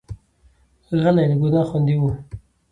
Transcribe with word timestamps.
غلی، 1.01 1.25
له 1.29 1.35
ګناه 1.41 1.67
خوندي 1.69 1.95
وي. 2.01 2.13